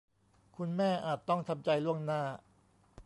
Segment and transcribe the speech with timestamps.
[0.55, 2.21] คุณแม่อาจต้องทำใจล่วงหน้า